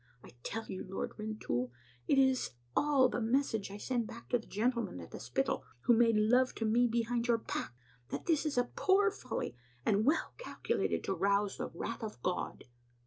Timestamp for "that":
8.09-8.25